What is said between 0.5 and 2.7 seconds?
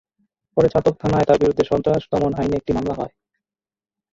পরে ছাতক থানায় তাঁর বিরুদ্ধে সন্ত্রাস দমন আইনে